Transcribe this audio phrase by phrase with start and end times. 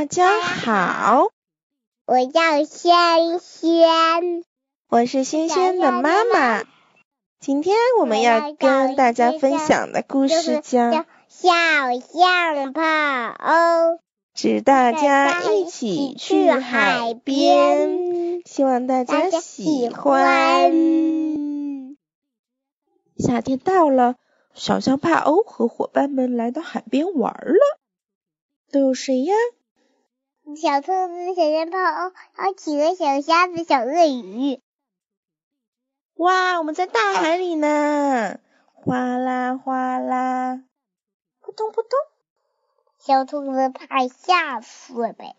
[0.00, 1.26] 大家好，
[2.06, 4.44] 我叫轩轩，
[4.88, 6.64] 我是轩轩的妈妈。
[7.38, 10.80] 今天我们要跟大家分享的故事叫
[11.28, 11.50] 《小
[12.00, 13.98] 象跑哦》，
[14.32, 20.72] 指大家一起去海边，希望大家喜欢。
[23.18, 24.14] 夏天到了，
[24.54, 27.78] 小象帕欧和伙伴们来到海边玩了。
[28.72, 29.34] 都有谁呀？
[30.56, 34.60] 小兔子、小象帕欧，还有几个小虾子、小鳄鱼。
[36.14, 38.40] 哇，我们在大海里呢！
[38.74, 40.62] 哗啦哗啦，
[41.40, 41.90] 扑通扑通。
[42.98, 45.34] 小兔子怕吓水呗。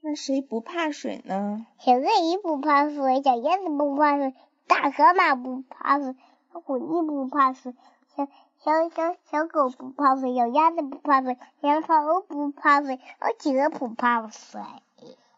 [0.00, 1.66] 那谁不怕水呢？
[1.78, 4.34] 小鳄鱼不怕水，小鸭子不怕水，
[4.66, 6.16] 大河马不怕水，
[6.52, 7.74] 小狐狸不怕水，
[8.16, 8.26] 小
[8.62, 14.60] 小小小狗不怕水，小鸭子不怕水，小猫不怕水，有几个不怕水。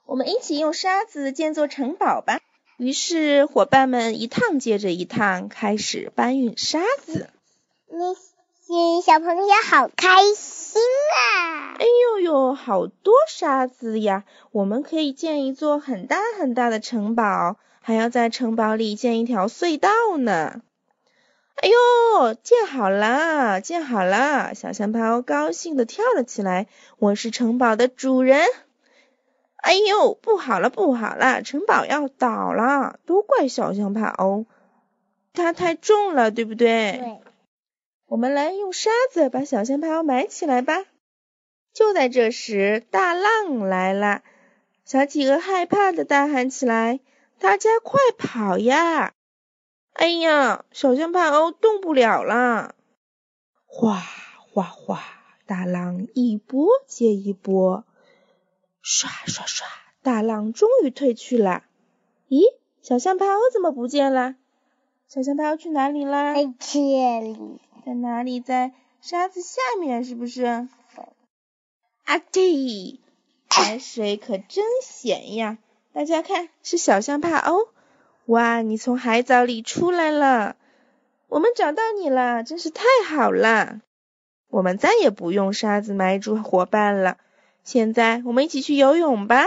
[0.06, 2.40] 我们一起用沙子建座城堡吧。
[2.78, 7.30] 于是伙伴们一趟接着一趟开始搬运沙子。
[7.88, 11.76] 那些小朋友好开心啊！
[11.78, 14.24] 哎呦呦，好多沙子呀！
[14.50, 20.62] 我们可以建一座很大很大的城堡，还要在城堡里建一条隧道呢。
[21.62, 24.52] 哎呦，建好了，建好了！
[24.56, 26.66] 小象帕欧高兴的跳了起来。
[26.98, 28.40] 我是城堡的主人。
[29.58, 32.98] 哎呦，不好了，不好了，城堡要倒了！
[33.06, 34.46] 都怪小象帕欧，
[35.32, 36.98] 它太重了，对不对？
[36.98, 37.20] 对。
[38.06, 40.84] 我们来用沙子把小象帕欧埋起来吧。
[41.72, 44.22] 就在这时，大浪来了，
[44.84, 46.98] 小企鹅害怕的大喊起来
[47.38, 49.14] ：“大家快跑呀！”
[49.92, 52.74] 哎呀，小象帕欧动不了啦。
[53.66, 54.02] 哗
[54.52, 55.02] 哗哗，
[55.46, 57.84] 大浪一波接一波，
[58.80, 59.66] 刷刷刷，
[60.02, 61.64] 大浪终于退去了。
[62.28, 62.42] 咦，
[62.80, 64.36] 小象帕欧怎么不见了？
[65.08, 66.34] 小象帕欧去哪里啦？
[66.34, 67.60] 在这里。
[67.84, 68.40] 在哪里？
[68.40, 70.44] 在沙子下面，是不是？
[70.44, 70.68] 啊
[72.32, 72.98] 嚏！
[73.48, 75.58] 海水可真咸呀！
[75.92, 77.68] 大家看，是小象帕欧。
[78.26, 80.56] 哇，你从海藻里出来了！
[81.28, 83.80] 我们找到你了，真是太好了！
[84.48, 87.16] 我们再也不用沙子埋住伙伴了。
[87.64, 89.44] 现在，我们一起去游泳吧！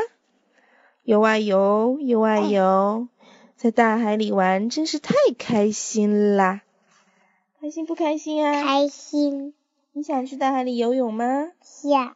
[1.03, 3.07] 游啊游，游啊游，
[3.55, 6.61] 在大海里玩真是太开心啦！
[7.61, 8.63] 开心不开心啊？
[8.63, 9.53] 开心。
[9.93, 11.51] 你想去大海里游泳吗？
[11.61, 12.15] 想。